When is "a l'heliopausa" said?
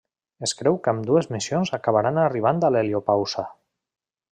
2.65-3.47